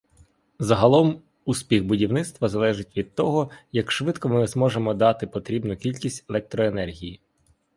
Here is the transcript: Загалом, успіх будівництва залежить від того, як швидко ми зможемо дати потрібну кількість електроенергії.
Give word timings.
Загалом, 0.59 1.21
успіх 1.45 1.85
будівництва 1.85 2.47
залежить 2.49 2.97
від 2.97 3.15
того, 3.15 3.49
як 3.71 3.91
швидко 3.91 4.29
ми 4.29 4.47
зможемо 4.47 4.93
дати 4.93 5.27
потрібну 5.27 5.77
кількість 5.77 6.29
електроенергії. 6.29 7.19